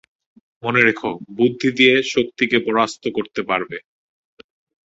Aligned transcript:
মনে 0.63 0.81
রেখো, 0.81 1.09
বুদ্ধি 1.37 1.69
দিয়ে 1.77 1.95
শক্তিকে 2.13 2.57
পরাস্ত 2.67 3.03
করতে 3.17 3.41
পারবে। 3.49 3.77